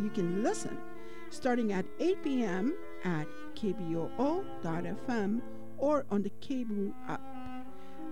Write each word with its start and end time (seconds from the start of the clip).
you 0.00 0.10
can 0.10 0.42
listen 0.42 0.76
starting 1.30 1.72
at 1.72 1.84
8 1.98 2.22
p.m. 2.24 2.74
at 3.04 3.26
kboo.fm 3.54 5.40
or 5.78 6.04
on 6.10 6.22
the 6.22 6.30
KBOO 6.30 6.92
app. 7.08 7.20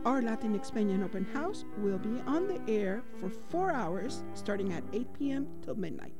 Our 0.04 0.22
Latin 0.22 0.62
Spanish 0.62 1.02
Open 1.02 1.24
House 1.24 1.64
will 1.78 1.98
be 1.98 2.20
on 2.26 2.46
the 2.46 2.60
air 2.72 3.02
for 3.20 3.30
four 3.48 3.72
hours 3.72 4.22
starting 4.34 4.72
at 4.72 4.84
8 4.92 5.12
p.m. 5.18 5.48
till 5.62 5.74
midnight. 5.74 6.14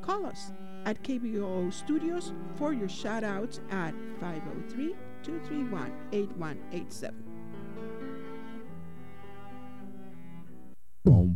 Call 0.00 0.26
us 0.26 0.52
at 0.86 1.02
KBOO 1.04 1.72
Studios 1.72 2.32
for 2.56 2.72
your 2.72 2.88
shout 2.88 3.22
outs 3.22 3.60
at 3.70 3.94
503 4.18 4.94
231 5.22 5.92
8187. 6.12 7.32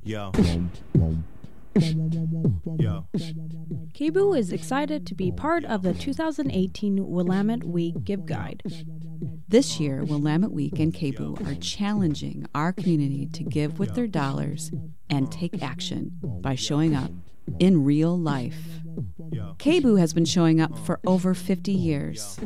Yo. 0.05 0.31
Yo. 1.77 3.07
KBOO 3.93 4.39
is 4.39 4.51
excited 4.51 5.07
to 5.07 5.15
be 5.15 5.31
part 5.31 5.65
of 5.67 5.83
the 5.83 5.93
2018 5.93 7.07
Willamette 7.07 7.65
Week 7.65 8.03
Give 8.03 8.25
Guide. 8.25 8.63
This 9.49 9.79
year, 9.79 10.03
Willamette 10.03 10.53
Week 10.53 10.79
and 10.79 10.95
KBOO 10.95 11.47
are 11.47 11.61
challenging 11.61 12.47
our 12.55 12.73
community 12.73 13.27
to 13.27 13.45
give 13.45 13.79
with 13.79 13.95
their 13.95 14.07
dollars 14.07 14.71
and 15.11 15.31
take 15.31 15.63
action 15.63 16.13
by 16.41 16.55
showing 16.55 16.95
up 16.95 17.11
in 17.59 17.85
real 17.85 18.19
life. 18.19 18.81
KBOO 19.59 19.99
has 19.99 20.15
been 20.15 20.25
showing 20.25 20.61
up 20.61 20.79
for 20.79 20.99
over 21.07 21.35
50 21.35 21.73
years. 21.73 22.39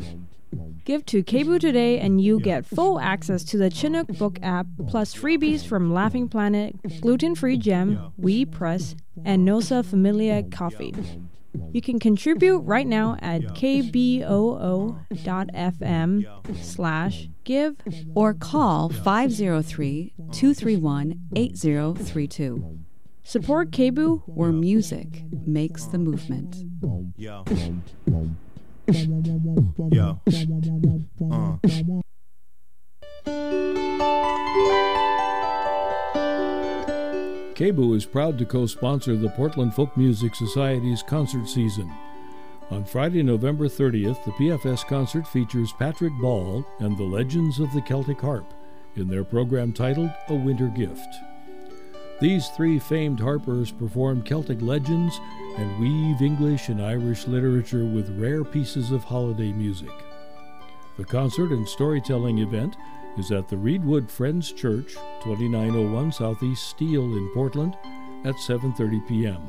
Give 0.84 1.04
to 1.06 1.22
KBOO 1.22 1.60
today 1.60 1.98
and 2.00 2.20
you 2.20 2.40
get 2.40 2.66
full 2.66 2.98
access 2.98 3.44
to 3.44 3.56
the 3.56 3.70
Chinook 3.70 4.08
Book 4.18 4.38
app, 4.42 4.66
plus 4.88 5.14
freebies 5.14 5.64
from 5.64 5.92
Laughing 5.92 6.28
Planet, 6.28 6.74
Gluten 7.00 7.34
Free 7.34 7.56
Gem, 7.56 8.12
We 8.16 8.44
Press, 8.44 8.96
and 9.24 9.44
Nossa 9.44 9.82
Familia 9.82 10.42
Coffee. 10.42 10.94
You 11.72 11.80
can 11.80 11.98
contribute 11.98 12.58
right 12.60 12.86
now 12.86 13.16
at 13.20 13.42
kboo.fm 13.42 14.16
slash 16.64 17.28
give 17.44 17.76
or 18.14 18.34
call 18.34 18.88
503 18.88 20.12
231 20.32 21.20
8032. 21.36 22.78
Support 23.22 23.70
KBOO 23.70 24.22
where 24.26 24.52
music 24.52 25.22
makes 25.46 25.84
the 25.84 25.98
movement. 25.98 26.64
Yo. 28.90 30.20
Uh. 31.30 31.56
KBOO 37.54 37.94
is 37.94 38.04
proud 38.06 38.38
to 38.38 38.44
co 38.44 38.66
sponsor 38.66 39.16
the 39.16 39.28
Portland 39.30 39.74
Folk 39.74 39.96
Music 39.96 40.34
Society's 40.34 41.02
concert 41.02 41.48
season. 41.48 41.92
On 42.70 42.84
Friday, 42.84 43.22
November 43.22 43.66
30th, 43.66 44.24
the 44.24 44.32
PFS 44.32 44.86
concert 44.86 45.26
features 45.28 45.72
Patrick 45.78 46.12
Ball 46.20 46.64
and 46.80 46.96
the 46.96 47.04
Legends 47.04 47.60
of 47.60 47.72
the 47.72 47.82
Celtic 47.82 48.20
Harp 48.20 48.52
in 48.96 49.08
their 49.08 49.24
program 49.24 49.72
titled 49.72 50.10
A 50.28 50.34
Winter 50.34 50.68
Gift. 50.68 51.08
These 52.20 52.48
three 52.48 52.78
famed 52.78 53.18
harpers 53.18 53.72
perform 53.72 54.22
Celtic 54.22 54.60
legends 54.60 55.18
and 55.56 55.80
weave 55.80 56.20
English 56.20 56.68
and 56.68 56.82
Irish 56.82 57.26
literature 57.26 57.86
with 57.86 58.18
rare 58.18 58.44
pieces 58.44 58.90
of 58.90 59.04
holiday 59.04 59.52
music. 59.52 59.90
The 60.98 61.04
concert 61.04 61.50
and 61.50 61.66
storytelling 61.66 62.38
event 62.38 62.76
is 63.16 63.32
at 63.32 63.48
the 63.48 63.56
Reedwood 63.56 64.10
Friends 64.10 64.52
Church, 64.52 64.92
2901 65.24 66.12
Southeast 66.12 66.68
Steele 66.68 67.16
in 67.16 67.30
Portland 67.32 67.74
at 68.24 68.34
7:30 68.34 69.08
p.m. 69.08 69.40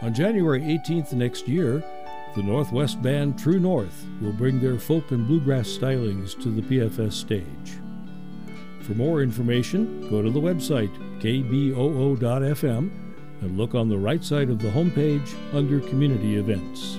On 0.00 0.14
January 0.14 0.62
18th 0.62 1.12
next 1.12 1.46
year, 1.46 1.84
the 2.34 2.42
Northwest 2.42 3.02
band 3.02 3.38
True 3.38 3.60
North 3.60 4.06
will 4.22 4.32
bring 4.32 4.58
their 4.58 4.78
folk 4.78 5.10
and 5.10 5.26
bluegrass 5.26 5.68
stylings 5.68 6.40
to 6.42 6.48
the 6.48 6.62
PFS 6.62 7.12
stage. 7.12 7.78
For 8.88 8.94
more 8.94 9.20
information, 9.20 10.08
go 10.08 10.22
to 10.22 10.30
the 10.30 10.40
website 10.40 10.88
kboo.fm 11.20 12.90
and 13.42 13.58
look 13.58 13.74
on 13.74 13.90
the 13.90 13.98
right 13.98 14.24
side 14.24 14.48
of 14.48 14.62
the 14.62 14.70
homepage 14.70 15.28
under 15.52 15.78
Community 15.78 16.36
Events. 16.36 16.96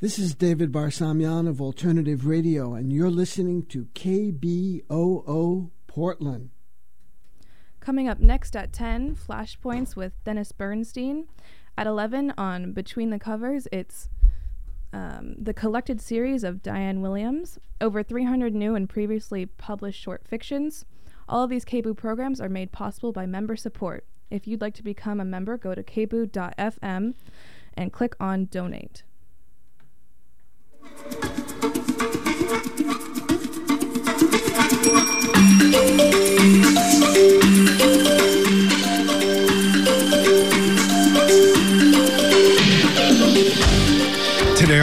This 0.00 0.18
is 0.18 0.34
David 0.34 0.72
Barsamian 0.72 1.46
of 1.46 1.60
Alternative 1.60 2.26
Radio, 2.26 2.72
and 2.72 2.90
you're 2.90 3.10
listening 3.10 3.66
to 3.66 3.84
KBOO 3.94 5.70
Portland. 5.86 6.48
Coming 7.80 8.08
up 8.08 8.18
next 8.18 8.56
at 8.56 8.72
10, 8.72 9.14
Flashpoints 9.14 9.94
with 9.94 10.14
Dennis 10.24 10.52
Bernstein. 10.52 11.26
At 11.76 11.86
11 11.86 12.32
on 12.38 12.72
Between 12.72 13.10
the 13.10 13.18
Covers, 13.18 13.68
it's 13.70 14.08
um, 14.92 15.34
the 15.38 15.54
collected 15.54 16.00
series 16.00 16.44
of 16.44 16.62
Diane 16.62 17.00
Williams, 17.00 17.58
over 17.80 18.02
300 18.02 18.54
new 18.54 18.74
and 18.74 18.88
previously 18.88 19.46
published 19.46 20.00
short 20.00 20.26
fictions. 20.26 20.84
All 21.28 21.42
of 21.42 21.50
these 21.50 21.64
KBOO 21.64 21.96
programs 21.96 22.40
are 22.40 22.48
made 22.48 22.72
possible 22.72 23.12
by 23.12 23.26
member 23.26 23.56
support. 23.56 24.04
If 24.30 24.46
you'd 24.46 24.60
like 24.60 24.74
to 24.74 24.82
become 24.82 25.20
a 25.20 25.24
member, 25.24 25.56
go 25.56 25.74
to 25.74 25.82
kboo.fm 25.82 27.14
and 27.74 27.92
click 27.92 28.16
on 28.18 28.46
Donate. 28.46 29.02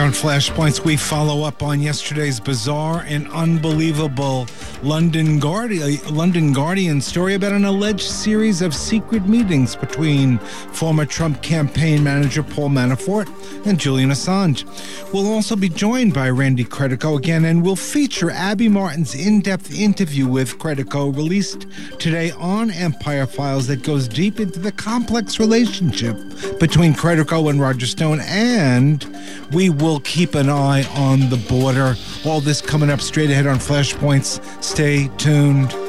On 0.04 0.10
Flashpoints, 0.10 0.84
we 0.84 0.98
follow 0.98 1.44
up 1.44 1.62
on 1.62 1.80
yesterday's 1.80 2.38
bizarre 2.38 3.04
and 3.06 3.26
unbelievable 3.32 4.46
London 4.84 5.38
Guardian, 5.38 5.98
uh, 6.04 6.10
London 6.10 6.52
Guardian 6.52 7.00
story 7.00 7.32
about 7.32 7.52
an 7.52 7.64
alleged 7.64 8.02
series 8.02 8.60
of 8.60 8.74
secret 8.74 9.26
meetings 9.26 9.74
between 9.74 10.36
former 10.38 11.06
Trump 11.06 11.40
campaign 11.42 12.04
manager 12.04 12.42
Paul 12.42 12.68
Manafort 12.68 13.26
and 13.66 13.80
Julian 13.80 14.10
Assange. 14.10 14.64
We'll 15.10 15.32
also 15.32 15.56
be 15.56 15.70
joined 15.70 16.12
by 16.12 16.28
Randy 16.28 16.66
Credico 16.66 17.16
again, 17.16 17.46
and 17.46 17.64
we'll 17.64 17.76
feature 17.76 18.30
Abby 18.30 18.68
Martin's 18.68 19.14
in-depth 19.14 19.72
interview 19.74 20.28
with 20.28 20.58
Credico, 20.58 21.16
released 21.16 21.66
today 21.98 22.32
on 22.32 22.70
Empire 22.70 23.26
Files, 23.26 23.66
that 23.68 23.82
goes 23.84 24.06
deep 24.06 24.38
into 24.38 24.58
the 24.58 24.72
complex 24.72 25.40
relationship 25.40 26.18
between 26.60 26.92
Credico 26.92 27.48
and 27.48 27.58
Roger 27.58 27.86
Stone, 27.86 28.20
and 28.20 29.06
we 29.50 29.70
will 29.70 30.00
keep 30.00 30.34
an 30.34 30.50
eye 30.50 30.84
on 30.94 31.30
the 31.30 31.42
border. 31.48 31.96
All 32.26 32.42
this 32.42 32.60
coming 32.60 32.90
up 32.90 33.00
straight 33.00 33.30
ahead 33.30 33.46
on 33.46 33.56
Flashpoints. 33.56 34.42
Stay 34.74 35.06
tuned. 35.18 35.83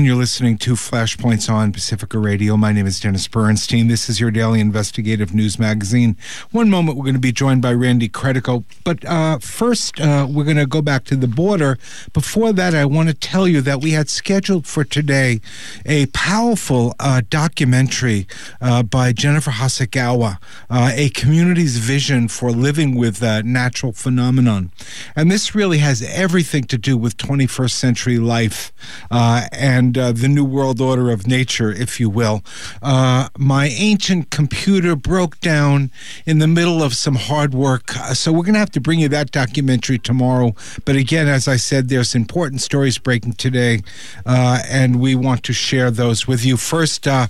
And 0.00 0.06
you're 0.06 0.16
listening 0.16 0.56
to 0.60 0.76
Flashpoints 0.76 1.52
on 1.52 1.72
Pacifica 1.72 2.18
Radio. 2.18 2.56
My 2.56 2.72
name 2.72 2.86
is 2.86 2.98
Dennis 2.98 3.28
Bernstein. 3.28 3.88
This 3.88 4.08
is 4.08 4.18
your 4.18 4.30
daily 4.30 4.58
investigative 4.58 5.34
news 5.34 5.58
magazine. 5.58 6.16
One 6.52 6.70
moment, 6.70 6.96
we're 6.96 7.04
going 7.04 7.16
to 7.16 7.20
be 7.20 7.32
joined 7.32 7.60
by 7.60 7.74
Randy 7.74 8.08
Credico. 8.08 8.64
But 8.82 9.04
uh, 9.04 9.40
first, 9.40 10.00
uh, 10.00 10.26
we're 10.26 10.44
going 10.44 10.56
to 10.56 10.64
go 10.64 10.80
back 10.80 11.04
to 11.04 11.16
the 11.16 11.28
border. 11.28 11.76
Before 12.14 12.50
that, 12.50 12.74
I 12.74 12.86
want 12.86 13.10
to 13.10 13.14
tell 13.14 13.46
you 13.46 13.60
that 13.60 13.82
we 13.82 13.90
had 13.90 14.08
scheduled 14.08 14.66
for 14.66 14.84
today 14.84 15.42
a 15.84 16.06
powerful 16.06 16.94
uh, 16.98 17.20
documentary 17.28 18.26
uh, 18.62 18.82
by 18.82 19.12
Jennifer 19.12 19.50
Hasegawa, 19.50 20.38
uh, 20.70 20.92
A 20.94 21.10
Community's 21.10 21.76
Vision 21.76 22.28
for 22.28 22.52
Living 22.52 22.94
with 22.94 23.22
uh, 23.22 23.42
Natural 23.42 23.92
Phenomenon. 23.92 24.72
And 25.14 25.30
this 25.30 25.54
really 25.54 25.78
has 25.78 26.00
everything 26.00 26.64
to 26.64 26.78
do 26.78 26.96
with 26.96 27.18
21st 27.18 27.72
century 27.72 28.18
life 28.18 28.72
and 29.10 29.89
uh, 29.96 30.12
the 30.12 30.28
new 30.28 30.44
world 30.44 30.80
order 30.80 31.10
of 31.10 31.26
nature, 31.26 31.70
if 31.70 32.00
you 32.00 32.08
will. 32.10 32.42
Uh, 32.82 33.28
my 33.38 33.66
ancient 33.68 34.30
computer 34.30 34.96
broke 34.96 35.38
down 35.40 35.90
in 36.26 36.38
the 36.38 36.46
middle 36.46 36.82
of 36.82 36.94
some 36.94 37.14
hard 37.14 37.54
work, 37.54 37.96
uh, 37.96 38.14
so 38.14 38.32
we're 38.32 38.42
going 38.42 38.54
to 38.54 38.60
have 38.60 38.70
to 38.70 38.80
bring 38.80 39.00
you 39.00 39.08
that 39.08 39.30
documentary 39.30 39.98
tomorrow. 39.98 40.54
But 40.84 40.96
again, 40.96 41.28
as 41.28 41.48
I 41.48 41.56
said, 41.56 41.88
there's 41.88 42.14
important 42.14 42.60
stories 42.60 42.98
breaking 42.98 43.34
today, 43.34 43.82
uh, 44.26 44.62
and 44.68 45.00
we 45.00 45.14
want 45.14 45.42
to 45.44 45.52
share 45.52 45.90
those 45.90 46.26
with 46.26 46.44
you. 46.44 46.56
First, 46.56 47.06
uh, 47.06 47.28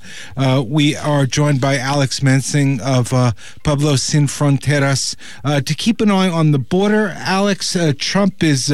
we 0.66 0.96
are 0.96 1.26
joined 1.26 1.60
by 1.60 1.78
Alex 1.78 2.20
Mensing 2.20 2.80
of 2.80 3.10
Pueblo 3.62 3.96
Sin 3.96 4.26
Fronteras 4.26 5.16
to 5.44 5.74
keep 5.74 6.00
an 6.00 6.10
eye 6.10 6.28
on 6.28 6.52
the 6.52 6.58
border. 6.58 7.14
Alex, 7.16 7.76
Trump 7.98 8.42
is 8.42 8.72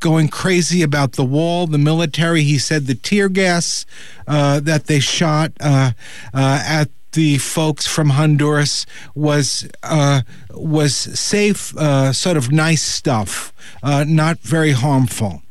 going 0.00 0.28
crazy 0.28 0.82
about 0.82 1.12
the 1.12 1.24
wall, 1.24 1.66
the 1.66 1.78
military. 1.78 2.42
He 2.42 2.58
said 2.58 2.86
the 2.86 2.94
tear 2.94 3.28
gas 3.28 3.86
uh, 4.26 4.60
that 4.60 4.86
they 4.86 4.98
shot 4.98 5.52
uh, 5.60 5.92
uh, 6.34 6.62
at 6.66 6.88
the 7.12 7.38
folks 7.38 7.86
from 7.86 8.10
Honduras 8.10 8.86
was 9.14 9.68
uh, 9.82 10.22
was 10.50 10.94
safe, 10.94 11.76
uh, 11.76 12.12
sort 12.12 12.36
of 12.36 12.52
nice 12.52 12.82
stuff, 12.82 13.52
uh, 13.82 14.04
not 14.06 14.38
very 14.40 14.72
harmful. 14.72 15.42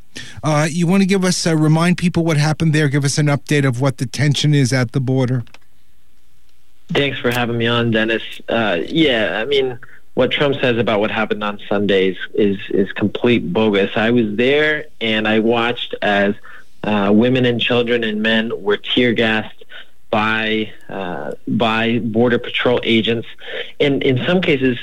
You 0.70 0.88
want 0.88 1.02
to 1.02 1.08
give 1.08 1.24
us 1.24 1.46
remind 1.46 1.98
people 1.98 2.24
what 2.24 2.38
happened 2.38 2.74
there? 2.74 2.90
Give 2.90 3.06
us 3.06 3.18
an 3.18 3.28
update 3.28 3.66
of 3.66 3.82
what 3.82 3.98
the 3.98 4.06
tension 4.06 4.54
is 4.54 4.74
at 4.74 4.92
the 4.94 5.00
border. 5.00 5.44
Thanks 6.90 7.20
for 7.20 7.30
having 7.30 7.58
me 7.58 7.68
on, 7.68 7.92
Dennis. 7.92 8.24
Yeah, 8.50 9.40
I 9.42 9.46
mean, 9.46 9.78
what 10.14 10.32
Trump 10.32 10.56
says 10.60 10.78
about 10.78 11.00
what 11.00 11.12
happened 11.12 11.44
on 11.44 11.60
Sundays 11.70 12.18
is 12.34 12.58
is 12.70 12.92
complete 12.92 13.54
bogus. 13.54 13.92
I 13.96 14.12
was 14.12 14.36
there 14.36 14.86
and 15.00 15.28
I 15.28 15.40
watched 15.40 15.96
as 16.02 16.36
uh, 16.84 17.12
women 17.14 17.46
and 17.46 17.60
children 17.60 18.04
and 18.04 18.22
men 18.22 18.52
were 18.62 18.78
tear 18.78 19.14
gassed 19.14 19.64
by 20.10 20.72
uh, 20.90 21.34
by 21.48 22.00
border 22.00 22.40
patrol 22.40 22.80
agents, 22.84 23.28
and 23.80 24.04
in 24.04 24.26
some 24.26 24.42
cases. 24.42 24.78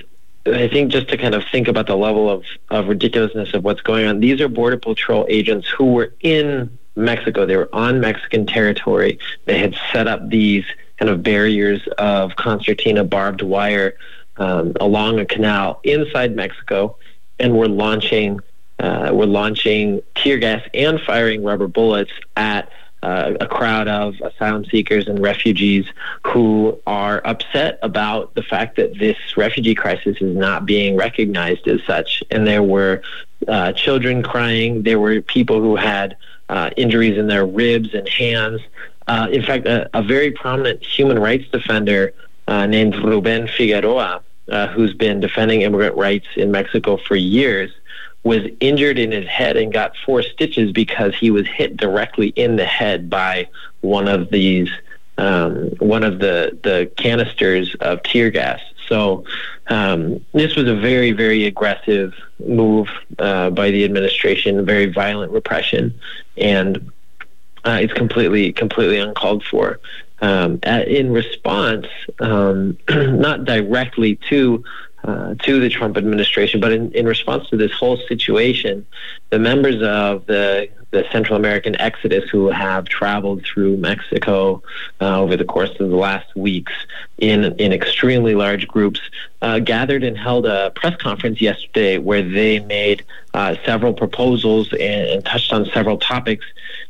I 0.48 0.68
think 0.68 0.92
just 0.92 1.08
to 1.08 1.16
kind 1.16 1.34
of 1.34 1.42
think 1.50 1.66
about 1.66 1.88
the 1.88 1.96
level 1.96 2.30
of, 2.30 2.44
of 2.70 2.86
ridiculousness 2.86 3.52
of 3.52 3.64
what's 3.64 3.80
going 3.80 4.06
on, 4.06 4.20
these 4.20 4.40
are 4.40 4.46
Border 4.46 4.76
Patrol 4.76 5.26
agents 5.28 5.68
who 5.68 5.86
were 5.86 6.12
in 6.20 6.78
Mexico. 6.94 7.46
They 7.46 7.56
were 7.56 7.68
on 7.72 8.00
Mexican 8.00 8.46
territory. 8.46 9.18
They 9.46 9.58
had 9.58 9.76
set 9.92 10.06
up 10.06 10.28
these 10.28 10.64
kind 10.98 11.10
of 11.10 11.24
barriers 11.24 11.86
of 11.98 12.36
concertina 12.36 13.02
barbed 13.02 13.42
wire 13.42 13.96
um, 14.38 14.72
along 14.80 15.18
a 15.18 15.24
canal 15.24 15.80
inside 15.84 16.34
Mexico, 16.34 16.96
and 17.38 17.56
were 17.56 17.68
launching 17.68 18.40
uh, 18.78 19.10
were 19.12 19.26
launching 19.26 20.02
tear 20.14 20.38
gas 20.38 20.62
and 20.74 21.00
firing 21.00 21.42
rubber 21.42 21.66
bullets 21.66 22.12
at 22.36 22.70
uh, 23.02 23.34
a 23.40 23.46
crowd 23.46 23.88
of 23.88 24.14
asylum 24.20 24.64
seekers 24.64 25.06
and 25.06 25.20
refugees 25.20 25.86
who 26.24 26.78
are 26.86 27.22
upset 27.24 27.78
about 27.82 28.34
the 28.34 28.42
fact 28.42 28.76
that 28.76 28.98
this 28.98 29.16
refugee 29.36 29.74
crisis 29.74 30.16
is 30.20 30.36
not 30.36 30.66
being 30.66 30.96
recognized 30.96 31.68
as 31.68 31.80
such. 31.86 32.22
And 32.30 32.46
there 32.46 32.62
were 32.62 33.02
uh, 33.46 33.72
children 33.72 34.22
crying. 34.22 34.82
There 34.82 34.98
were 34.98 35.20
people 35.20 35.60
who 35.60 35.76
had 35.76 36.16
uh, 36.48 36.70
injuries 36.76 37.18
in 37.18 37.28
their 37.28 37.46
ribs 37.46 37.94
and 37.94 38.08
hands. 38.08 38.60
Uh, 39.06 39.28
in 39.30 39.42
fact, 39.42 39.66
a, 39.66 39.88
a, 39.96 40.02
very 40.02 40.32
prominent 40.32 40.82
human 40.82 41.18
rights 41.18 41.48
defender 41.52 42.12
uh, 42.48 42.66
named 42.66 42.96
Ruben 42.96 43.46
Figueroa, 43.46 44.22
uh, 44.50 44.68
who's 44.68 44.94
been 44.94 45.20
defending 45.20 45.62
immigrant 45.62 45.96
rights 45.96 46.26
in 46.36 46.50
Mexico 46.50 46.96
for 46.96 47.16
years, 47.16 47.70
was 48.22 48.42
injured 48.58 48.98
in 48.98 49.12
his 49.12 49.26
head 49.26 49.56
and 49.56 49.72
got 49.72 49.96
four 50.04 50.22
stitches 50.22 50.72
because 50.72 51.14
he 51.14 51.30
was 51.30 51.46
hit 51.46 51.76
directly 51.76 52.28
in 52.28 52.56
the 52.56 52.64
head 52.64 53.08
by 53.08 53.48
one 53.82 54.08
of 54.08 54.30
these 54.30 54.68
um, 55.18 55.70
one 55.78 56.02
of 56.02 56.18
the 56.18 56.58
the 56.62 56.90
canisters 56.96 57.74
of 57.80 58.02
tear 58.02 58.30
gas. 58.30 58.60
So 58.88 59.24
um, 59.68 60.24
this 60.32 60.56
was 60.56 60.68
a 60.68 60.74
very 60.74 61.12
very 61.12 61.46
aggressive 61.46 62.14
move 62.44 62.88
uh, 63.18 63.50
by 63.50 63.70
the 63.70 63.84
administration, 63.84 64.64
very 64.66 64.86
violent 64.86 65.32
repression, 65.32 65.98
and 66.36 66.90
uh, 67.64 67.78
it's 67.80 67.92
completely 67.92 68.52
completely 68.52 68.98
uncalled 68.98 69.44
for. 69.44 69.80
Um, 70.20 70.60
in 70.64 71.12
response, 71.12 71.86
um, 72.20 72.78
not 72.88 73.44
directly 73.44 74.16
to 74.30 74.64
uh, 75.04 75.34
to 75.34 75.60
the 75.60 75.68
Trump 75.68 75.96
administration. 75.96 76.60
But 76.60 76.72
in, 76.72 76.90
in 76.92 77.06
response 77.06 77.48
to 77.50 77.56
this 77.56 77.70
whole 77.72 77.96
situation, 78.08 78.86
the 79.30 79.38
members 79.38 79.82
of 79.82 80.26
the 80.26 80.68
the 80.92 81.04
Central 81.10 81.36
American 81.36 81.78
exodus 81.80 82.28
who 82.30 82.48
have 82.48 82.86
traveled 82.86 83.44
through 83.44 83.76
Mexico 83.76 84.62
uh, 85.00 85.20
over 85.20 85.36
the 85.36 85.44
course 85.44 85.70
of 85.80 85.90
the 85.90 85.96
last 85.96 86.34
weeks 86.36 86.72
in 87.18 87.44
in 87.58 87.72
extremely 87.72 88.34
large 88.34 88.68
groups 88.68 89.00
uh, 89.42 89.58
gathered 89.58 90.04
and 90.04 90.16
held 90.16 90.46
a 90.46 90.70
press 90.70 90.96
conference 90.96 91.40
yesterday 91.40 91.98
where 91.98 92.22
they 92.22 92.60
made 92.60 93.04
uh, 93.34 93.56
several 93.64 93.92
proposals 93.92 94.72
and, 94.72 95.08
and, 95.10 95.24
touched 95.24 95.52
on 95.52 95.66
several 95.66 95.98
topics. 95.98 96.46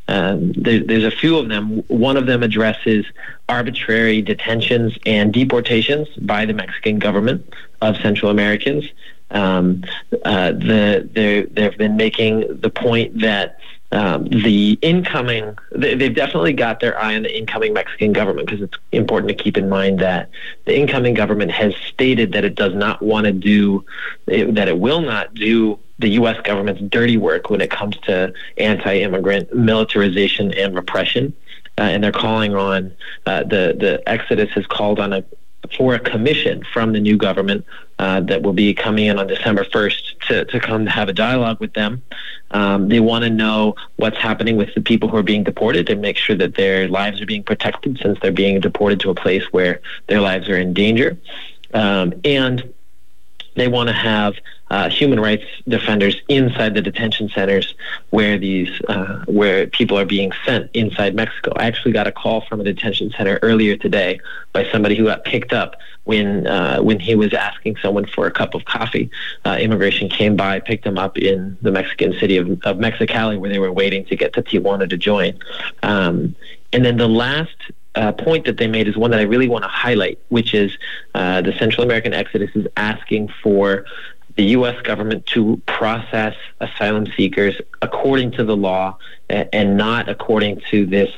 Um, 0.07 0.53
there, 0.53 0.81
there's 0.85 1.05
a 1.05 1.11
few 1.11 1.39
of 1.39 1.49
them. 1.49 1.79
One 1.89 2.17
of 2.17 2.27
them 2.27 2.45
addresses 2.45 3.05
arbitrary 3.49 4.23
detentions 4.23 4.97
and 5.05 5.33
deportations 5.33 6.07
by 6.21 6.45
the 6.47 6.53
Mexican 6.53 7.01
government 7.01 7.53
of 7.83 7.97
Central 7.97 8.31
Americans. 8.31 8.85
Um, 9.31 9.85
uh, 10.25 10.53
the, 10.53 11.49
they've 11.53 11.77
been 11.77 11.97
making 11.97 12.61
the 12.61 12.71
point 12.71 13.21
that 13.21 13.59
um, 13.93 14.25
the 14.25 14.79
incoming, 14.83 15.57
they, 15.73 15.91
have 15.91 16.15
definitely 16.15 16.53
got 16.53 16.81
their 16.81 16.99
eye 16.99 17.15
on 17.15 17.23
the 17.23 17.37
incoming 17.37 17.73
Mexican 17.73 18.13
government 18.13 18.47
because 18.47 18.63
it's 18.63 18.77
important 18.93 19.29
to 19.29 19.43
keep 19.43 19.57
in 19.57 19.69
mind 19.69 20.01
that 20.01 20.29
the 20.65 20.77
incoming 20.77 21.15
government 21.15 21.53
has 21.53 21.75
stated 21.89 22.33
that 22.33 22.45
it 22.45 22.57
does 22.57 22.75
not 22.75 23.01
want 23.01 23.27
to 23.27 23.33
do, 23.33 23.85
that 24.27 24.69
it 24.69 24.79
will 24.79 25.01
not 25.01 25.35
do 25.35 25.79
the 25.99 26.09
U.S. 26.11 26.41
government's 26.43 26.83
dirty 26.83 27.17
work 27.17 27.49
when 27.49 27.61
it 27.61 27.71
comes 27.71 27.97
to 27.99 28.33
anti 28.59 29.01
immigrant 29.01 29.55
militarization 29.55 30.53
and 30.55 30.75
repression. 30.75 31.33
Uh, 31.79 31.83
and 31.83 32.03
they're 32.03 32.13
calling 32.13 32.55
on 32.55 32.93
uh, 33.27 33.43
the 33.43 33.77
the 33.79 34.03
Exodus 34.07 34.51
has 34.55 34.67
called 34.67 34.99
on 34.99 35.13
a 35.13 35.25
for 35.77 35.95
a 35.95 35.99
commission 35.99 36.65
from 36.73 36.93
the 36.93 37.01
new 37.01 37.17
government 37.17 37.65
uh, 37.99 38.21
that 38.21 38.43
will 38.43 38.53
be 38.53 38.75
coming 38.75 39.07
in 39.07 39.19
on 39.19 39.27
December 39.27 39.65
1st 39.65 40.19
to, 40.29 40.45
to 40.47 40.61
come 40.61 40.85
to 40.85 40.91
have 40.91 41.09
a 41.09 41.13
dialogue 41.13 41.59
with 41.61 41.73
them. 41.75 42.03
Um, 42.51 42.89
they 42.89 43.01
want 43.01 43.25
to 43.25 43.31
know 43.31 43.75
what's 43.97 44.19
happening 44.19 44.57
with 44.57 44.75
the 44.75 44.81
people 44.81 45.09
who 45.09 45.17
are 45.17 45.23
being 45.23 45.45
deported 45.45 45.89
and 45.91 46.01
make 46.01 46.17
sure 46.17 46.37
that 46.37 46.55
their 46.55 46.89
lives 46.89 47.21
are 47.21 47.27
being 47.27 47.43
protected 47.43 47.99
since 48.03 48.19
they're 48.21 48.33
being 48.33 48.61
deported 48.61 49.01
to 49.01 49.11
a 49.11 49.15
place 49.15 49.45
where 49.51 49.81
their 50.07 50.21
lives 50.21 50.49
are 50.49 50.57
in 50.57 50.75
danger. 50.75 51.19
Um, 51.75 52.15
and 52.25 52.73
they 53.57 53.69
want 53.69 53.89
to 53.89 53.93
have 53.93 54.35
uh, 54.71 54.89
human 54.89 55.21
rights 55.21 55.45
defenders 55.69 56.17
inside 56.29 56.75
the 56.75 56.83
detention 56.83 57.29
centers 57.29 57.75
where 58.11 58.39
these 58.39 58.69
uh, 58.89 59.25
where 59.27 59.67
people 59.67 59.99
are 59.99 60.05
being 60.05 60.33
sent 60.45 60.71
inside 60.75 61.15
Mexico. 61.15 61.53
I 61.57 61.67
actually 61.67 61.93
got 61.93 62.07
a 62.07 62.13
call 62.13 62.43
from 62.43 62.61
a 62.61 62.65
detention 62.65 63.11
center 63.17 63.39
earlier 63.43 63.77
today 63.77 64.21
by 64.53 64.69
somebody 64.71 64.95
who 64.97 65.05
got 65.05 65.25
picked 65.25 65.53
up 65.53 65.77
when 66.05 66.47
uh, 66.47 66.79
when 66.79 66.99
he 66.99 67.15
was 67.15 67.33
asking 67.33 67.77
someone 67.83 68.07
for 68.07 68.27
a 68.27 68.31
cup 68.31 68.55
of 68.55 68.65
coffee. 68.65 69.11
Uh, 69.45 69.57
immigration 69.61 70.09
came 70.09 70.37
by, 70.37 70.61
picked 70.61 70.87
him 70.87 70.99
up 70.99 71.17
in 71.17 71.57
the 71.63 71.71
Mexican 71.71 72.13
city 72.19 72.37
of, 72.37 72.49
of 72.65 72.77
Mexicali, 72.79 73.39
where 73.39 73.51
they 73.51 73.59
were 73.59 73.73
waiting 73.73 74.05
to 74.07 74.17
get 74.17 74.33
to 74.35 74.43
Tijuana 74.43 74.89
to 74.91 74.97
join. 74.97 75.39
Um, 75.83 76.35
and 76.73 76.85
then 76.85 76.97
the 76.97 77.09
last 77.09 77.57
uh, 77.97 78.13
point 78.13 78.45
that 78.45 78.59
they 78.59 78.67
made 78.67 78.87
is 78.87 78.97
one 78.97 79.11
that 79.11 79.21
I 79.21 79.25
really 79.25 79.49
want 79.49 79.65
to 79.65 79.69
highlight, 79.69 80.19
which 80.29 80.55
is 80.55 80.77
uh, 81.15 81.41
the 81.41 81.53
Central 81.55 81.83
American 81.83 82.13
Exodus 82.13 82.51
is 82.55 82.67
asking 82.77 83.29
for 83.43 83.87
the 84.37 84.45
U.S. 84.45 84.81
government 84.83 85.25
to 85.27 85.61
process 85.67 86.35
asylum 86.61 87.07
seekers 87.17 87.57
according 87.81 88.33
to 88.33 88.45
the 88.45 88.57
law 88.57 88.99
and 89.31 89.77
not 89.77 90.09
according 90.09 90.61
to 90.71 90.85
this 90.87 91.11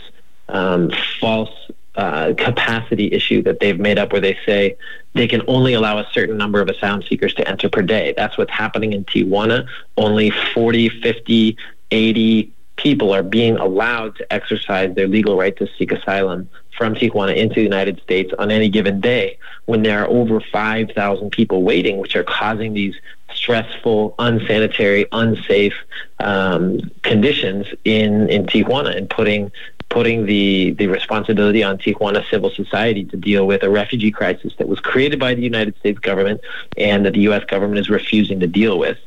um, 0.48 0.90
false 1.20 1.50
uh, 1.96 2.32
capacity 2.38 3.12
issue 3.12 3.42
that 3.42 3.58
they've 3.58 3.80
made 3.80 3.98
up 3.98 4.12
where 4.12 4.20
they 4.20 4.38
say 4.46 4.76
they 5.14 5.26
can 5.26 5.42
only 5.48 5.74
allow 5.74 5.98
a 5.98 6.06
certain 6.12 6.36
number 6.36 6.60
of 6.60 6.68
asylum 6.68 7.02
seekers 7.02 7.34
to 7.34 7.48
enter 7.48 7.68
per 7.68 7.82
day. 7.82 8.14
That's 8.16 8.38
what's 8.38 8.52
happening 8.52 8.92
in 8.92 9.04
Tijuana. 9.04 9.66
Only 9.96 10.30
40, 10.30 10.88
50, 10.88 11.56
80 11.90 12.52
people 12.76 13.12
are 13.12 13.24
being 13.24 13.56
allowed 13.56 14.14
to 14.16 14.32
exercise 14.32 14.94
their 14.94 15.08
legal 15.08 15.36
right 15.36 15.56
to 15.56 15.68
seek 15.76 15.90
asylum 15.90 16.48
from 16.78 16.94
Tijuana 16.94 17.36
into 17.36 17.56
the 17.56 17.62
United 17.62 18.00
States 18.00 18.32
on 18.38 18.50
any 18.50 18.70
given 18.70 19.00
day 19.00 19.38
when 19.66 19.82
there 19.82 20.02
are 20.02 20.08
over 20.08 20.40
5,000 20.40 21.30
people 21.30 21.62
waiting, 21.62 21.98
which 21.98 22.16
are 22.16 22.24
causing 22.24 22.72
these 22.72 22.94
stressful, 23.34 24.14
unsanitary, 24.18 25.06
unsafe 25.12 25.74
um, 26.20 26.80
conditions 27.02 27.66
in, 27.84 28.30
in 28.30 28.46
Tijuana 28.46 28.96
and 28.96 29.10
putting 29.10 29.50
putting 29.90 30.26
the, 30.26 30.72
the 30.72 30.86
responsibility 30.86 31.62
on 31.62 31.78
Tijuana 31.78 32.22
civil 32.28 32.50
society 32.50 33.04
to 33.06 33.16
deal 33.16 33.46
with 33.46 33.62
a 33.62 33.70
refugee 33.70 34.10
crisis 34.10 34.52
that 34.58 34.68
was 34.68 34.80
created 34.80 35.18
by 35.18 35.34
the 35.34 35.40
United 35.40 35.78
States 35.78 35.98
government 35.98 36.42
and 36.76 37.06
that 37.06 37.14
the 37.14 37.20
U.S. 37.20 37.42
government 37.44 37.78
is 37.78 37.88
refusing 37.88 38.38
to 38.40 38.46
deal 38.46 38.78
with. 38.78 38.98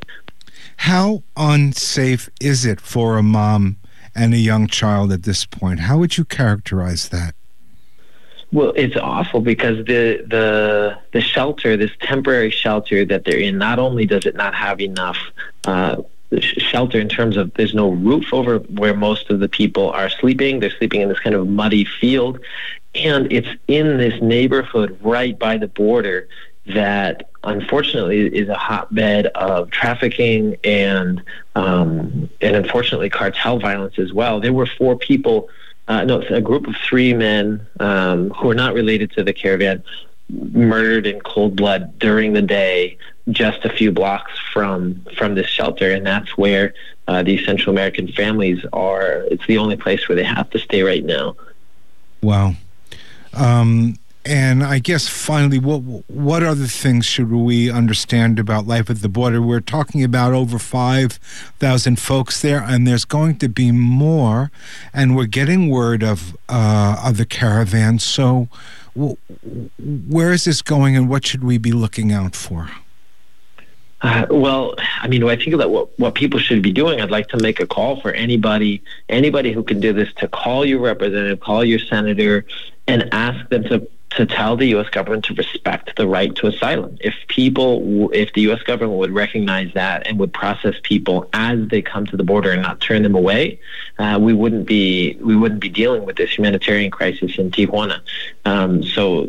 How 0.78 1.22
unsafe 1.36 2.28
is 2.40 2.64
it 2.64 2.80
for 2.80 3.16
a 3.16 3.22
mom 3.22 3.76
and 4.12 4.34
a 4.34 4.38
young 4.38 4.66
child 4.66 5.12
at 5.12 5.22
this 5.22 5.46
point? 5.46 5.80
How 5.80 5.98
would 5.98 6.18
you 6.18 6.24
characterize 6.24 7.10
that? 7.10 7.36
Well, 8.52 8.74
it's 8.76 8.96
awful 8.96 9.40
because 9.40 9.78
the 9.78 10.24
the 10.28 10.98
the 11.12 11.20
shelter, 11.22 11.76
this 11.76 11.90
temporary 12.00 12.50
shelter 12.50 13.04
that 13.06 13.24
they're 13.24 13.38
in, 13.38 13.56
not 13.56 13.78
only 13.78 14.04
does 14.04 14.26
it 14.26 14.36
not 14.36 14.54
have 14.54 14.80
enough 14.80 15.16
uh, 15.64 16.02
shelter 16.38 17.00
in 17.00 17.08
terms 17.08 17.38
of 17.38 17.52
there's 17.54 17.72
no 17.72 17.88
roof 17.90 18.32
over 18.32 18.58
where 18.58 18.94
most 18.94 19.30
of 19.30 19.40
the 19.40 19.48
people 19.48 19.90
are 19.90 20.10
sleeping. 20.10 20.60
They're 20.60 20.70
sleeping 20.70 21.00
in 21.00 21.08
this 21.08 21.18
kind 21.18 21.34
of 21.34 21.48
muddy 21.48 21.86
field, 21.86 22.40
and 22.94 23.32
it's 23.32 23.48
in 23.68 23.96
this 23.96 24.20
neighborhood 24.20 24.98
right 25.00 25.38
by 25.38 25.56
the 25.56 25.68
border 25.68 26.28
that 26.66 27.30
unfortunately 27.44 28.26
is 28.26 28.48
a 28.50 28.54
hotbed 28.54 29.26
of 29.28 29.70
trafficking 29.70 30.56
and 30.62 31.22
um, 31.56 32.28
and 32.42 32.56
unfortunately 32.56 33.08
cartel 33.08 33.58
violence 33.58 33.98
as 33.98 34.12
well. 34.12 34.40
There 34.40 34.52
were 34.52 34.66
four 34.66 34.96
people 34.96 35.48
uh, 35.88 36.04
no, 36.04 36.20
a 36.22 36.40
group 36.40 36.66
of 36.66 36.76
three 36.76 37.12
men 37.12 37.66
um, 37.80 38.30
who 38.30 38.50
are 38.50 38.54
not 38.54 38.74
related 38.74 39.10
to 39.12 39.24
the 39.24 39.32
caravan 39.32 39.82
murdered 40.30 41.06
in 41.06 41.20
cold 41.20 41.56
blood 41.56 41.98
during 41.98 42.32
the 42.32 42.42
day 42.42 42.96
just 43.30 43.64
a 43.64 43.68
few 43.68 43.92
blocks 43.92 44.32
from 44.52 45.04
from 45.16 45.34
this 45.34 45.46
shelter. 45.46 45.92
And 45.92 46.06
that's 46.06 46.36
where 46.36 46.74
uh, 47.08 47.22
these 47.22 47.44
central 47.44 47.74
american 47.74 48.08
families 48.08 48.64
are. 48.72 49.24
It's 49.30 49.46
the 49.46 49.58
only 49.58 49.76
place 49.76 50.08
where 50.08 50.16
they 50.16 50.24
have 50.24 50.48
to 50.50 50.58
stay 50.58 50.82
right 50.82 51.04
now. 51.04 51.36
Wow. 52.22 52.54
Um, 53.34 53.96
and 54.24 54.62
I 54.62 54.78
guess 54.78 55.08
finally, 55.08 55.58
what 55.58 55.78
what 56.08 56.42
other 56.42 56.66
things 56.66 57.06
should 57.06 57.30
we 57.30 57.70
understand 57.70 58.38
about 58.38 58.66
life 58.66 58.88
at 58.88 59.02
the 59.02 59.08
border? 59.08 59.42
We're 59.42 59.60
talking 59.60 60.04
about 60.04 60.32
over 60.32 60.58
five 60.58 61.14
thousand 61.58 61.98
folks 61.98 62.40
there, 62.40 62.62
and 62.62 62.86
there's 62.86 63.04
going 63.04 63.38
to 63.38 63.48
be 63.48 63.72
more. 63.72 64.50
And 64.94 65.16
we're 65.16 65.26
getting 65.26 65.68
word 65.68 66.02
of 66.02 66.36
uh, 66.48 66.96
other 67.02 67.24
caravans. 67.24 68.04
So, 68.04 68.48
w- 68.94 69.16
where 70.08 70.32
is 70.32 70.44
this 70.44 70.62
going, 70.62 70.96
and 70.96 71.08
what 71.08 71.26
should 71.26 71.42
we 71.42 71.58
be 71.58 71.72
looking 71.72 72.12
out 72.12 72.36
for? 72.36 72.70
Uh, 74.02 74.26
well, 74.30 74.74
I 75.00 75.06
mean, 75.06 75.22
I 75.22 75.36
think 75.36 75.56
that 75.56 75.70
what, 75.70 75.96
what 75.98 76.14
people 76.16 76.40
should 76.40 76.60
be 76.60 76.72
doing, 76.72 77.00
I'd 77.00 77.10
like 77.10 77.28
to 77.28 77.36
make 77.38 77.60
a 77.60 77.66
call 77.66 78.00
for 78.00 78.12
anybody, 78.12 78.82
anybody 79.08 79.52
who 79.52 79.62
can 79.62 79.78
do 79.78 79.92
this 79.92 80.12
to 80.14 80.26
call 80.26 80.64
your 80.64 80.80
representative, 80.80 81.38
call 81.38 81.64
your 81.64 81.78
senator, 81.78 82.44
and 82.88 83.08
ask 83.12 83.48
them 83.48 83.62
to 83.64 83.86
to 84.16 84.26
tell 84.26 84.56
the 84.56 84.66
U.S. 84.68 84.88
government 84.88 85.24
to 85.26 85.34
respect 85.34 85.96
the 85.96 86.06
right 86.06 86.34
to 86.36 86.46
asylum. 86.46 86.96
If 87.00 87.14
people, 87.28 88.10
if 88.12 88.32
the 88.32 88.42
U.S. 88.42 88.62
government 88.62 88.98
would 88.98 89.10
recognize 89.12 89.72
that 89.74 90.06
and 90.06 90.18
would 90.18 90.32
process 90.32 90.74
people 90.82 91.28
as 91.32 91.68
they 91.68 91.82
come 91.82 92.06
to 92.06 92.16
the 92.16 92.24
border 92.24 92.50
and 92.50 92.62
not 92.62 92.80
turn 92.80 93.02
them 93.02 93.14
away, 93.14 93.58
uh, 93.98 94.18
we 94.20 94.32
wouldn't 94.32 94.66
be 94.66 95.16
we 95.20 95.36
wouldn't 95.36 95.60
be 95.60 95.68
dealing 95.68 96.04
with 96.04 96.16
this 96.16 96.36
humanitarian 96.36 96.90
crisis 96.90 97.38
in 97.38 97.50
Tijuana. 97.50 98.00
Um, 98.44 98.82
so 98.82 99.26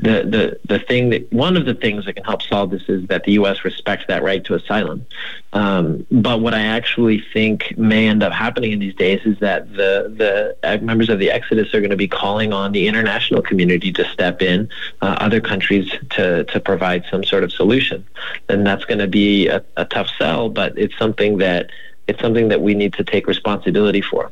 the 0.00 0.24
the 0.24 0.60
the 0.66 0.78
thing 0.78 1.10
that 1.10 1.32
one 1.32 1.56
of 1.56 1.64
the 1.64 1.74
things 1.74 2.04
that 2.04 2.14
can 2.14 2.24
help 2.24 2.42
solve 2.42 2.70
this 2.70 2.88
is 2.88 3.06
that 3.08 3.24
the 3.24 3.32
U.S. 3.32 3.64
respects 3.64 4.04
that 4.08 4.22
right 4.22 4.44
to 4.44 4.54
asylum. 4.54 5.06
Um, 5.52 6.06
but 6.10 6.40
what 6.40 6.54
I 6.54 6.62
actually 6.62 7.24
think 7.32 7.76
may 7.76 8.06
end 8.06 8.22
up 8.22 8.32
happening 8.32 8.70
in 8.72 8.78
these 8.78 8.94
days 8.94 9.20
is 9.24 9.38
that 9.40 9.72
the 9.72 10.54
the 10.62 10.78
members 10.78 11.08
of 11.08 11.18
the 11.18 11.30
Exodus 11.30 11.74
are 11.74 11.80
going 11.80 11.90
to 11.90 11.96
be 11.96 12.06
calling 12.06 12.52
on 12.52 12.70
the 12.70 12.86
international 12.86 13.42
community 13.42 13.92
to 13.92 14.04
step 14.10 14.42
in, 14.42 14.68
uh, 15.02 15.16
other 15.18 15.40
countries 15.40 15.90
to 16.10 16.44
to 16.44 16.60
provide 16.60 17.04
some 17.10 17.24
sort 17.24 17.42
of 17.42 17.52
solution, 17.52 18.06
and 18.48 18.64
that's 18.64 18.84
going 18.84 18.98
to 19.00 19.08
be 19.08 19.48
a, 19.48 19.64
a 19.76 19.84
tough 19.84 20.08
sell. 20.18 20.48
But 20.48 20.78
it's 20.78 20.96
something 20.96 21.38
that 21.38 21.70
it's 22.06 22.20
something 22.20 22.48
that 22.48 22.60
we 22.60 22.74
need 22.74 22.92
to 22.94 23.04
take 23.04 23.26
responsibility 23.26 24.02
for. 24.02 24.30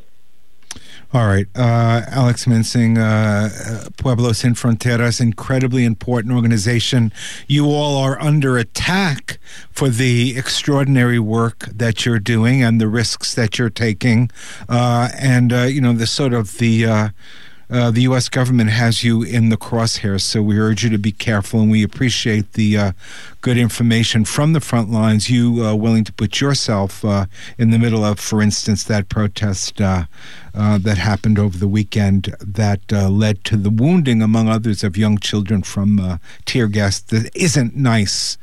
All 1.11 1.27
right. 1.27 1.47
Uh, 1.57 2.03
Alex 2.09 2.47
Mensing, 2.47 2.99
uh, 2.99 3.89
Pueblos 3.97 4.39
Sin 4.39 4.53
Fronteras, 4.53 5.23
incredibly 5.23 5.87
important 5.87 6.35
organization. 6.35 7.15
You 7.47 7.65
all 7.67 7.97
are 7.97 8.21
under 8.21 8.59
attack 8.59 9.39
for 9.71 9.89
the 9.89 10.37
extraordinary 10.37 11.19
work 11.19 11.61
that 11.61 12.05
you're 12.05 12.19
doing 12.19 12.63
and 12.63 12.79
the 12.79 12.89
risks 12.89 13.35
that 13.37 13.59
you're 13.59 13.71
taking. 13.71 14.31
Uh, 14.69 15.09
and, 15.19 15.51
uh, 15.51 15.63
you 15.63 15.81
know, 15.81 15.95
the 15.95 16.07
sort 16.07 16.35
of 16.35 16.59
the 16.59 17.11
uh, 17.71 17.91
the 17.91 18.03
U.S. 18.03 18.29
government 18.29 18.71
has 18.71 19.05
you 19.05 19.23
in 19.23 19.51
the 19.51 19.57
crosshairs, 19.57 20.23
so 20.23 20.43
we 20.43 20.59
urge 20.59 20.85
you 20.85 20.91
to 20.91 20.99
be 20.99 21.13
careful, 21.13 21.61
and 21.61 21.71
we 21.71 21.83
appreciate 21.83 22.55
the 22.55 22.79
uh, 22.79 22.93
good 23.43 23.59
information 23.59 24.25
from 24.25 24.55
the 24.55 24.61
front 24.61 24.91
lines. 24.91 25.29
You 25.29 25.65
uh, 25.65 25.75
willing 25.75 26.05
to 26.05 26.13
put 26.13 26.41
yourself 26.41 27.05
uh, 27.05 27.27
in 27.59 27.71
the 27.71 27.79
middle 27.79 28.05
of, 28.05 28.19
for 28.19 28.41
instance, 28.41 28.85
that 28.85 29.09
protest 29.11 29.81
uh, 29.81 30.05
that 30.55 30.99
happened 30.99 31.39
over 31.39 31.59
the 31.59 31.69
weekend 31.69 32.35
that 32.41 32.81
led 32.91 33.45
to 33.45 33.57
the 33.57 33.71
wounding, 33.71 34.23
among 34.23 34.49
others, 34.49 34.83
of 34.83 34.97
young 34.97 35.19
children 35.19 35.63
from 35.63 36.19
tear 36.47 36.69
gas. 36.69 37.01
That 37.01 37.31
isn't 37.37 37.77
nice, 37.77 38.39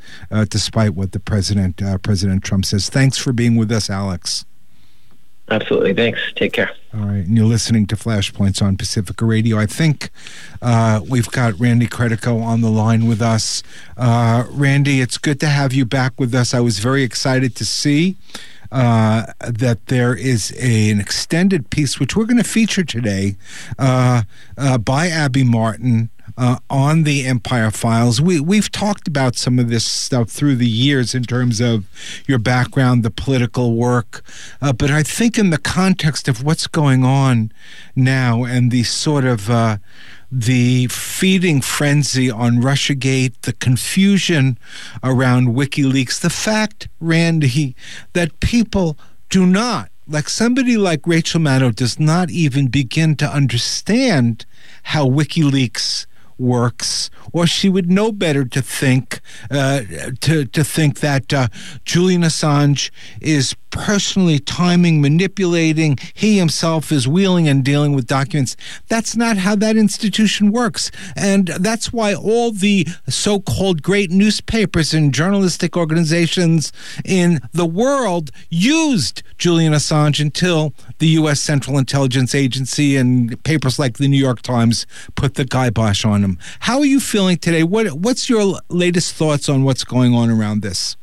despite 0.48 0.94
what 0.94 1.12
the 1.12 1.20
president 1.20 1.82
President 2.02 2.44
Trump 2.44 2.64
says. 2.64 2.88
Thanks 2.88 3.18
for 3.18 3.32
being 3.32 3.56
with 3.56 3.70
us, 3.72 3.90
Alex. 3.90 4.46
Absolutely. 5.48 5.94
Thanks. 5.94 6.20
Take 6.34 6.52
care. 6.52 6.72
All 6.92 7.06
right. 7.06 7.24
And 7.24 7.36
you're 7.36 7.46
listening 7.46 7.86
to 7.88 7.96
Flashpoints 7.96 8.60
on 8.60 8.76
Pacifica 8.76 9.24
Radio. 9.24 9.58
I 9.58 9.66
think 9.66 10.10
uh, 10.60 11.00
we've 11.08 11.30
got 11.30 11.58
Randy 11.60 11.86
Credico 11.86 12.42
on 12.42 12.62
the 12.62 12.70
line 12.70 13.06
with 13.06 13.22
us. 13.22 13.62
Uh, 13.96 14.44
Randy, 14.50 15.00
it's 15.00 15.18
good 15.18 15.38
to 15.40 15.46
have 15.46 15.72
you 15.72 15.84
back 15.84 16.18
with 16.18 16.34
us. 16.34 16.52
I 16.52 16.60
was 16.60 16.80
very 16.80 17.04
excited 17.04 17.54
to 17.56 17.64
see 17.64 18.16
uh, 18.72 19.26
that 19.40 19.86
there 19.86 20.16
is 20.16 20.52
a, 20.58 20.90
an 20.90 21.00
extended 21.00 21.70
piece, 21.70 22.00
which 22.00 22.16
we're 22.16 22.24
going 22.24 22.36
to 22.38 22.44
feature 22.44 22.84
today, 22.84 23.36
uh, 23.78 24.22
uh, 24.58 24.78
by 24.78 25.08
Abby 25.08 25.44
Martin 25.44 26.10
uh, 26.36 26.58
on 26.68 27.04
the 27.04 27.26
Empire 27.26 27.70
Files. 27.70 28.20
We 28.20 28.40
we've 28.40 28.70
talked 28.70 29.08
about 29.08 29.36
some 29.36 29.58
of 29.58 29.68
this 29.68 29.84
stuff 29.84 30.30
through 30.30 30.56
the 30.56 30.68
years 30.68 31.14
in 31.14 31.24
terms 31.24 31.60
of 31.60 31.86
your 32.26 32.38
background, 32.38 33.02
the 33.02 33.10
political 33.10 33.74
work, 33.74 34.22
uh, 34.60 34.72
but 34.72 34.90
I 34.90 35.02
think 35.02 35.38
in 35.38 35.50
the 35.50 35.58
context 35.58 36.28
of 36.28 36.42
what's 36.42 36.66
going 36.66 37.04
on 37.04 37.52
now 37.94 38.44
and 38.44 38.70
the 38.70 38.82
sort 38.82 39.24
of 39.24 39.48
uh, 39.50 39.78
the 40.30 40.88
feeding 40.88 41.60
frenzy 41.60 42.30
on 42.30 42.56
Russiagate, 42.56 43.40
the 43.42 43.52
confusion 43.52 44.58
around 45.02 45.48
WikiLeaks, 45.48 46.20
the 46.20 46.30
fact, 46.30 46.88
Randy, 47.00 47.76
that 48.12 48.40
people 48.40 48.98
do 49.30 49.46
not 49.46 49.90
like 50.08 50.28
somebody 50.28 50.76
like 50.76 51.06
Rachel 51.06 51.40
Maddow 51.40 51.74
does 51.74 51.98
not 51.98 52.30
even 52.30 52.68
begin 52.68 53.16
to 53.16 53.26
understand 53.26 54.46
how 54.84 55.08
WikiLeaks 55.08 56.06
works, 56.38 57.10
or 57.32 57.46
she 57.46 57.68
would 57.68 57.90
know 57.90 58.12
better 58.12 58.44
to 58.44 58.62
think 58.62 59.20
uh, 59.50 59.82
to 60.20 60.44
to 60.44 60.64
think 60.64 61.00
that 61.00 61.32
uh, 61.32 61.48
Julian 61.84 62.22
Assange 62.22 62.90
is 63.20 63.54
personally 63.76 64.38
timing, 64.38 65.02
manipulating. 65.02 65.98
He 66.14 66.38
himself 66.38 66.90
is 66.90 67.06
wheeling 67.06 67.46
and 67.46 67.62
dealing 67.62 67.94
with 67.94 68.06
documents. 68.06 68.56
That's 68.88 69.14
not 69.14 69.36
how 69.36 69.54
that 69.56 69.76
institution 69.76 70.50
works. 70.50 70.90
And 71.14 71.48
that's 71.48 71.92
why 71.92 72.14
all 72.14 72.52
the 72.52 72.86
so 73.06 73.38
called 73.38 73.82
great 73.82 74.10
newspapers 74.10 74.94
and 74.94 75.12
journalistic 75.12 75.76
organizations 75.76 76.72
in 77.04 77.40
the 77.52 77.66
world 77.66 78.30
used 78.48 79.22
Julian 79.36 79.74
Assange 79.74 80.20
until 80.20 80.72
the 80.98 81.08
U.S. 81.08 81.40
Central 81.40 81.78
Intelligence 81.78 82.34
Agency 82.34 82.96
and 82.96 83.42
papers 83.44 83.78
like 83.78 83.98
the 83.98 84.08
New 84.08 84.16
York 84.16 84.40
Times 84.40 84.86
put 85.14 85.34
the 85.34 85.44
kibosh 85.44 86.04
on 86.04 86.24
him. 86.24 86.38
How 86.60 86.78
are 86.78 86.86
you 86.86 86.98
feeling 86.98 87.36
today? 87.36 87.62
What, 87.62 87.92
what's 87.92 88.30
your 88.30 88.58
latest 88.70 89.14
thoughts 89.14 89.48
on 89.48 89.64
what's 89.64 89.84
going 89.84 90.14
on 90.14 90.30
around 90.30 90.62
this? 90.62 90.96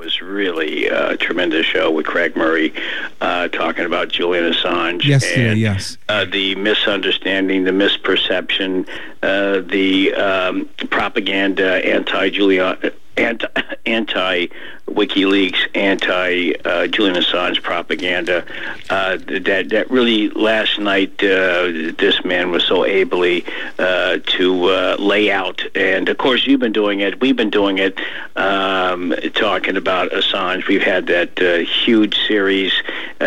Was 0.00 0.22
really 0.22 0.86
a 0.86 1.14
tremendous 1.18 1.66
show 1.66 1.90
with 1.90 2.06
Craig 2.06 2.34
Murray 2.34 2.72
uh, 3.20 3.48
talking 3.48 3.84
about 3.84 4.08
Julian 4.08 4.50
Assange. 4.50 5.04
Yesterday, 5.04 5.50
and, 5.50 5.60
yes. 5.60 5.98
Uh, 6.08 6.24
the 6.24 6.54
misunderstanding, 6.54 7.64
the 7.64 7.70
misperception, 7.70 8.88
uh, 9.22 9.60
the 9.60 10.14
um, 10.14 10.70
propaganda, 10.88 11.86
anti-Julian 11.86 12.78
anti 13.16 13.46
anti 13.86 14.48
WikiLeaks, 14.88 15.68
anti 15.74 16.52
uh, 16.64 16.86
Julian 16.88 17.16
Assange 17.16 17.62
propaganda. 17.62 18.44
Uh, 18.88 19.18
that 19.18 19.68
that 19.70 19.90
really 19.90 20.30
last 20.30 20.78
night 20.78 21.12
uh, 21.22 21.92
this 21.98 22.24
man 22.24 22.50
was 22.50 22.64
so 22.64 22.84
ably 22.84 23.44
uh, 23.78 24.18
to 24.24 24.64
uh, 24.64 24.96
lay 24.98 25.30
out, 25.30 25.62
and 25.76 26.08
of 26.08 26.18
course 26.18 26.46
you've 26.46 26.60
been 26.60 26.72
doing 26.72 27.00
it. 27.00 27.20
We've 27.20 27.36
been 27.36 27.50
doing 27.50 27.78
it, 27.78 27.98
um, 28.36 29.14
talking 29.34 29.76
about 29.76 30.10
Assange. 30.10 30.66
We've 30.66 30.82
had 30.82 31.06
that 31.06 31.40
uh, 31.40 31.58
huge 31.58 32.18
series. 32.26 32.72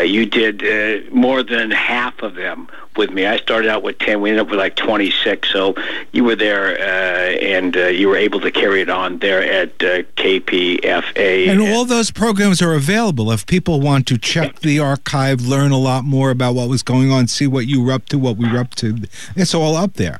you 0.03 0.25
did 0.25 1.11
more 1.13 1.43
than 1.43 1.71
half 1.71 2.21
of 2.21 2.35
them 2.35 2.67
with 2.97 3.11
me. 3.11 3.25
I 3.25 3.37
started 3.37 3.69
out 3.69 3.83
with 3.83 3.99
10. 3.99 4.21
We 4.21 4.29
ended 4.29 4.45
up 4.45 4.49
with 4.49 4.59
like 4.59 4.75
26. 4.75 5.49
So 5.51 5.75
you 6.11 6.23
were 6.23 6.35
there 6.35 6.77
uh, 6.77 7.37
and 7.37 7.75
uh, 7.75 7.87
you 7.87 8.09
were 8.09 8.17
able 8.17 8.39
to 8.41 8.51
carry 8.51 8.81
it 8.81 8.89
on 8.89 9.19
there 9.19 9.41
at 9.41 9.69
uh, 9.83 10.03
KPFA. 10.15 11.49
And 11.49 11.61
all 11.61 11.85
those 11.85 12.11
programs 12.11 12.61
are 12.61 12.73
available 12.73 13.31
if 13.31 13.45
people 13.45 13.81
want 13.81 14.07
to 14.07 14.17
check 14.17 14.59
the 14.59 14.79
archive, 14.79 15.41
learn 15.41 15.71
a 15.71 15.77
lot 15.77 16.03
more 16.03 16.31
about 16.31 16.55
what 16.55 16.69
was 16.69 16.83
going 16.83 17.11
on, 17.11 17.27
see 17.27 17.47
what 17.47 17.67
you 17.67 17.81
were 17.81 17.91
up 17.91 18.05
to, 18.07 18.17
what 18.17 18.37
we 18.37 18.51
were 18.51 18.59
up 18.59 18.75
to. 18.75 18.97
It's 19.35 19.53
all 19.53 19.75
up 19.75 19.93
there. 19.93 20.19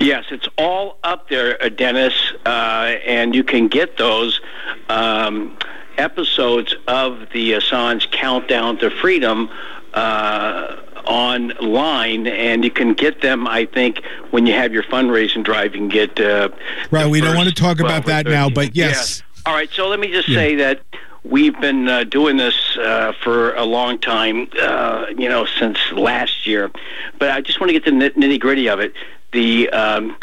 Yes, 0.00 0.26
it's 0.30 0.48
all 0.56 0.98
up 1.04 1.28
there, 1.28 1.62
uh, 1.62 1.68
Dennis, 1.68 2.32
uh, 2.46 2.96
and 3.04 3.34
you 3.34 3.44
can 3.44 3.68
get 3.68 3.96
those 3.96 4.40
um, 4.88 5.56
episodes 5.98 6.74
of 6.86 7.28
the 7.32 7.52
Assange 7.52 8.10
Countdown 8.10 8.78
to 8.78 8.90
Freedom 8.90 9.50
uh, 9.94 10.76
online, 11.04 12.26
and 12.26 12.64
you 12.64 12.70
can 12.70 12.94
get 12.94 13.20
them. 13.20 13.46
I 13.46 13.66
think 13.66 14.02
when 14.30 14.46
you 14.46 14.52
have 14.54 14.72
your 14.72 14.82
fundraising 14.82 15.44
drive, 15.44 15.74
you 15.74 15.80
can 15.80 15.88
get. 15.88 16.20
Uh, 16.20 16.48
right. 16.90 17.08
We 17.08 17.20
don't 17.20 17.36
want 17.36 17.48
to 17.48 17.54
talk 17.54 17.80
about 17.80 18.06
that 18.06 18.26
now, 18.26 18.48
but 18.48 18.76
yes. 18.76 19.22
All 19.46 19.54
right. 19.54 19.70
So 19.70 19.88
let 19.88 20.00
me 20.00 20.10
just 20.10 20.28
yeah. 20.28 20.34
say 20.36 20.54
that 20.56 20.82
we've 21.24 21.58
been 21.60 21.88
uh, 21.88 22.04
doing 22.04 22.36
this 22.36 22.76
uh, 22.78 23.12
for 23.22 23.54
a 23.54 23.64
long 23.64 23.98
time, 23.98 24.48
uh, 24.60 25.06
you 25.16 25.28
know, 25.28 25.46
since 25.46 25.78
last 25.92 26.46
year. 26.46 26.70
But 27.18 27.30
I 27.30 27.40
just 27.40 27.60
want 27.60 27.68
to 27.68 27.72
get 27.72 27.84
to 27.84 27.90
the 27.90 28.10
nitty 28.10 28.40
gritty 28.40 28.68
of 28.68 28.80
it. 28.80 28.94
The 29.32 29.68
um, 29.70 30.16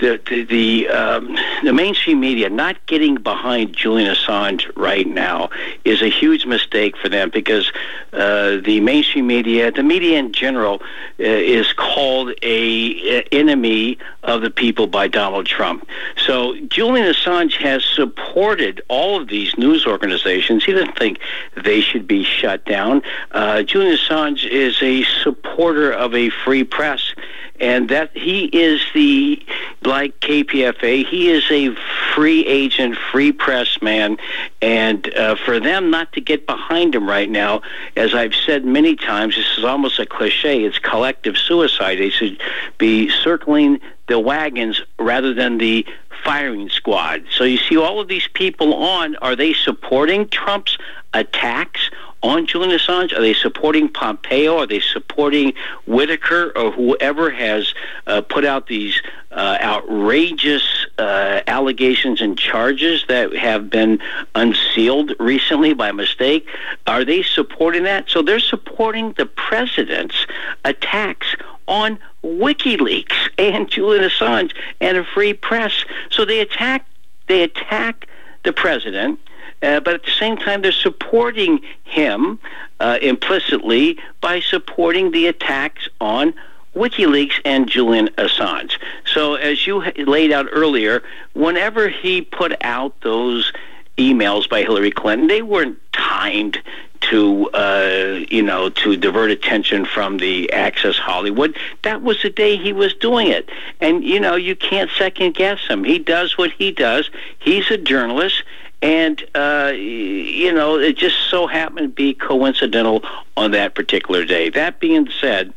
the 0.00 0.20
the 0.28 0.44
the, 0.44 0.88
um, 0.88 1.36
the 1.62 1.72
mainstream 1.72 2.20
media 2.20 2.48
not 2.48 2.84
getting 2.86 3.16
behind 3.16 3.74
Julian 3.74 4.14
Assange 4.14 4.70
right 4.76 5.06
now 5.06 5.50
is 5.84 6.02
a 6.02 6.08
huge 6.08 6.46
mistake 6.46 6.96
for 6.96 7.08
them 7.08 7.30
because 7.30 7.70
uh, 8.12 8.56
the 8.64 8.80
mainstream 8.80 9.26
media, 9.26 9.70
the 9.70 9.82
media 9.82 10.18
in 10.18 10.32
general, 10.32 10.82
uh, 11.20 11.24
is 11.24 11.72
called 11.72 12.30
a, 12.42 13.18
a 13.18 13.22
enemy 13.32 13.98
of 14.22 14.42
the 14.42 14.50
people 14.50 14.86
by 14.86 15.06
Donald 15.06 15.46
Trump. 15.46 15.86
So 16.16 16.56
Julian 16.66 17.12
Assange 17.12 17.56
has 17.56 17.84
supported 17.84 18.82
all 18.88 19.20
of 19.20 19.28
these 19.28 19.56
news 19.56 19.86
organizations. 19.86 20.64
He 20.64 20.72
doesn't 20.72 20.98
think 20.98 21.20
they 21.62 21.80
should 21.80 22.06
be 22.06 22.24
shut 22.24 22.64
down. 22.64 23.02
Uh, 23.32 23.62
Julian 23.62 23.96
Assange 23.96 24.46
is 24.48 24.82
a 24.82 25.04
supporter 25.22 25.92
of 25.92 26.14
a 26.14 26.30
free 26.30 26.64
press 26.64 27.14
and 27.60 27.90
that 27.90 28.16
he 28.16 28.46
is 28.46 28.80
the 28.94 29.40
like 29.82 30.18
KPFA, 30.20 31.06
he 31.06 31.30
is 31.30 31.44
a 31.50 31.74
free 32.14 32.46
agent, 32.46 32.96
free 32.96 33.32
press 33.32 33.80
man, 33.80 34.18
and 34.60 35.12
uh, 35.14 35.36
for 35.36 35.58
them 35.58 35.90
not 35.90 36.12
to 36.12 36.20
get 36.20 36.46
behind 36.46 36.94
him 36.94 37.08
right 37.08 37.30
now, 37.30 37.62
as 37.96 38.14
I've 38.14 38.34
said 38.34 38.64
many 38.64 38.96
times, 38.96 39.36
this 39.36 39.58
is 39.58 39.64
almost 39.64 39.98
a 39.98 40.06
cliche. 40.06 40.64
It's 40.64 40.78
collective 40.78 41.38
suicide. 41.38 41.98
They 41.98 42.10
should 42.10 42.40
be 42.78 43.08
circling 43.08 43.80
the 44.08 44.18
wagons 44.18 44.82
rather 44.98 45.32
than 45.32 45.58
the 45.58 45.86
firing 46.24 46.68
squad. 46.68 47.24
So 47.30 47.44
you 47.44 47.56
see 47.56 47.76
all 47.76 48.00
of 48.00 48.08
these 48.08 48.28
people 48.28 48.74
on. 48.74 49.16
Are 49.16 49.36
they 49.36 49.54
supporting 49.54 50.28
Trump's 50.28 50.76
attacks? 51.14 51.90
On 52.22 52.46
Julian 52.46 52.76
Assange? 52.76 53.16
Are 53.16 53.20
they 53.20 53.34
supporting 53.34 53.88
Pompeo? 53.88 54.58
Are 54.58 54.66
they 54.66 54.80
supporting 54.80 55.52
Whitaker 55.86 56.52
or 56.56 56.70
whoever 56.70 57.30
has 57.30 57.74
uh, 58.06 58.20
put 58.22 58.44
out 58.44 58.66
these 58.66 59.00
uh, 59.30 59.58
outrageous 59.60 60.86
uh, 60.98 61.40
allegations 61.46 62.20
and 62.20 62.38
charges 62.38 63.04
that 63.08 63.34
have 63.34 63.70
been 63.70 64.00
unsealed 64.34 65.12
recently 65.18 65.72
by 65.72 65.92
mistake? 65.92 66.46
Are 66.86 67.04
they 67.04 67.22
supporting 67.22 67.84
that? 67.84 68.10
So 68.10 68.22
they're 68.22 68.40
supporting 68.40 69.12
the 69.12 69.26
president's 69.26 70.26
attacks 70.64 71.34
on 71.68 71.98
WikiLeaks 72.24 73.30
and 73.38 73.68
Julian 73.70 74.04
Assange 74.04 74.52
and 74.80 74.96
a 74.96 75.04
free 75.04 75.32
press. 75.32 75.84
So 76.10 76.24
they 76.24 76.40
attack 76.40 76.86
they 77.28 77.42
attack 77.44 78.08
the 78.42 78.52
president 78.52 79.20
uh, 79.62 79.80
but 79.80 79.94
at 79.94 80.04
the 80.04 80.10
same 80.10 80.36
time, 80.36 80.62
they're 80.62 80.72
supporting 80.72 81.60
him 81.84 82.38
uh, 82.80 82.98
implicitly 83.02 83.98
by 84.20 84.40
supporting 84.40 85.10
the 85.10 85.26
attacks 85.26 85.88
on 86.00 86.34
WikiLeaks 86.74 87.40
and 87.44 87.68
Julian 87.68 88.08
Assange. 88.16 88.78
So, 89.04 89.34
as 89.34 89.66
you 89.66 89.82
laid 89.96 90.32
out 90.32 90.46
earlier, 90.50 91.02
whenever 91.34 91.88
he 91.88 92.22
put 92.22 92.54
out 92.62 93.00
those 93.00 93.52
emails 93.98 94.48
by 94.48 94.62
Hillary 94.62 94.90
Clinton, 94.90 95.26
they 95.26 95.42
weren't 95.42 95.78
timed 95.92 96.60
to 97.00 97.48
uh, 97.50 98.20
you 98.28 98.42
know 98.42 98.68
to 98.68 98.96
divert 98.96 99.30
attention 99.30 99.84
from 99.84 100.18
the 100.18 100.52
Access 100.52 100.96
Hollywood. 100.96 101.56
That 101.82 102.02
was 102.02 102.22
the 102.22 102.30
day 102.30 102.56
he 102.56 102.72
was 102.72 102.94
doing 102.94 103.28
it, 103.28 103.48
and 103.80 104.04
you 104.04 104.20
know 104.20 104.36
you 104.36 104.54
can't 104.54 104.90
second 104.96 105.34
guess 105.34 105.66
him. 105.66 105.84
He 105.84 105.98
does 105.98 106.36
what 106.36 106.52
he 106.52 106.70
does. 106.70 107.10
He's 107.38 107.70
a 107.70 107.78
journalist, 107.78 108.42
and, 108.82 109.22
uh, 109.34 109.72
you 109.74 110.52
know, 110.52 110.78
it 110.78 110.96
just 110.96 111.16
so 111.28 111.46
happened 111.46 111.88
to 111.90 111.94
be 111.94 112.14
coincidental 112.14 113.02
on 113.36 113.50
that 113.50 113.74
particular 113.74 114.24
day. 114.24 114.48
That 114.48 114.80
being 114.80 115.08
said, 115.20 115.52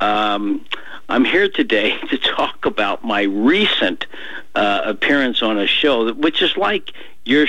um, 0.00 0.64
I'm 1.08 1.24
here 1.24 1.48
today 1.48 1.96
to 2.10 2.18
talk 2.18 2.66
about 2.66 3.04
my 3.04 3.22
recent 3.22 4.06
uh, 4.54 4.82
appearance 4.84 5.42
on 5.42 5.58
a 5.58 5.66
show, 5.66 6.12
which 6.14 6.42
is 6.42 6.56
like 6.56 6.92